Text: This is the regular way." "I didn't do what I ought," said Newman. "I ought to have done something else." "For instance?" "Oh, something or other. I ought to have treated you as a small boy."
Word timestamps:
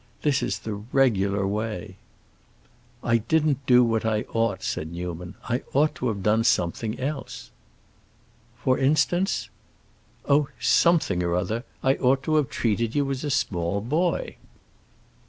This 0.23 0.41
is 0.41 0.57
the 0.57 0.73
regular 0.91 1.45
way." 1.45 1.97
"I 3.03 3.19
didn't 3.19 3.63
do 3.67 3.83
what 3.83 4.03
I 4.03 4.21
ought," 4.33 4.63
said 4.63 4.91
Newman. 4.91 5.35
"I 5.47 5.61
ought 5.73 5.93
to 5.93 6.07
have 6.07 6.23
done 6.23 6.43
something 6.43 6.99
else." 6.99 7.51
"For 8.57 8.79
instance?" 8.79 9.49
"Oh, 10.27 10.47
something 10.59 11.21
or 11.21 11.35
other. 11.35 11.65
I 11.83 11.97
ought 11.97 12.23
to 12.23 12.37
have 12.37 12.49
treated 12.49 12.95
you 12.95 13.11
as 13.11 13.23
a 13.23 13.29
small 13.29 13.79
boy." 13.79 14.37